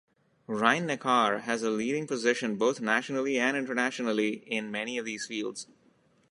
Rhine-Neckar 0.47 1.41
has 1.41 1.61
a 1.61 1.69
leading 1.69 2.07
position 2.07 2.55
both 2.55 2.81
nationally 2.81 3.37
and 3.37 3.55
internationally 3.55 4.37
in 4.47 4.71
many 4.71 4.97
of 4.97 5.05
these 5.05 5.27
fields. 5.27 5.67